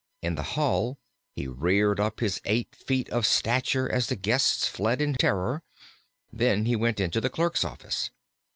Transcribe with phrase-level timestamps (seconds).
[0.23, 0.97] In the hall
[1.35, 5.61] he reared up his eight feet of stature as the guests fled in terror;
[6.33, 8.09] then he went into the clerk's office.